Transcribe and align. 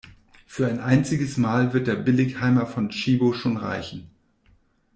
Für 0.47 0.67
ein 0.67 0.79
einziges 0.79 1.37
Mal 1.37 1.73
wird 1.73 1.85
der 1.85 1.93
Billigheimer 1.95 2.65
von 2.65 2.89
Tchibo 2.89 3.33
schon 3.33 3.57
reichen. 3.57 4.09